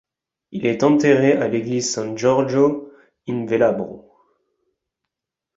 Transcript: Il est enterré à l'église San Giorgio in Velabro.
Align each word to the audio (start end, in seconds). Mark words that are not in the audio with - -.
Il 0.49 0.65
est 0.65 0.81
enterré 0.81 1.33
à 1.33 1.47
l'église 1.47 1.93
San 1.93 2.17
Giorgio 2.17 2.91
in 3.29 3.45
Velabro. 3.45 4.11